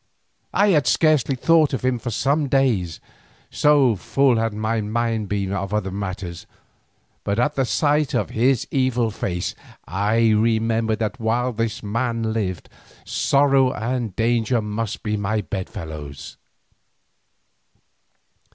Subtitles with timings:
[0.55, 2.99] I had scarcely thought of him for some days,
[3.51, 6.47] so full had my mind been of other matters,
[7.23, 9.53] but at the sight of his evil face
[9.87, 12.67] I remembered that while this man lived,
[13.05, 16.35] sorrow and danger must be my bedfellows.